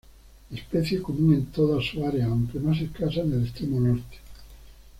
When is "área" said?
2.03-2.25